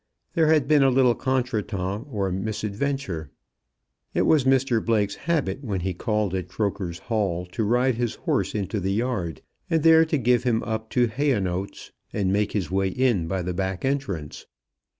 There 0.33 0.47
had 0.47 0.67
been 0.67 0.81
a 0.81 0.89
little 0.89 1.13
contretemps 1.13 2.07
or 2.09 2.31
misadventure. 2.31 3.29
It 4.15 4.23
was 4.23 4.45
Mr 4.45 4.83
Blake's 4.83 5.13
habit 5.13 5.63
when 5.63 5.81
he 5.81 5.93
called 5.93 6.33
at 6.33 6.47
Croker's 6.47 6.97
Hall 6.97 7.45
to 7.51 7.63
ride 7.63 7.97
his 7.97 8.15
horse 8.15 8.55
into 8.55 8.79
the 8.79 8.93
yard, 8.93 9.43
there 9.69 10.03
to 10.05 10.17
give 10.17 10.41
him 10.41 10.63
up 10.63 10.89
to 10.97 11.05
Hayonotes, 11.05 11.91
and 12.11 12.33
make 12.33 12.53
his 12.53 12.71
way 12.71 12.87
in 12.87 13.27
by 13.27 13.43
the 13.43 13.53
back 13.53 13.85
entrance. 13.85 14.47